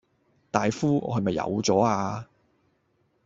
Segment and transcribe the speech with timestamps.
[0.49, 2.27] 大夫，我係咪有左呀